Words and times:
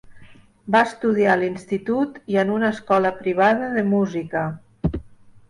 Va 0.75 0.79
estudiar 0.91 1.27
a 1.33 1.39
l'institut 1.41 2.17
i 2.35 2.39
en 2.45 2.55
una 2.55 2.71
escola 2.77 3.13
privada 3.21 3.71
de 3.77 3.85
música. 3.93 4.45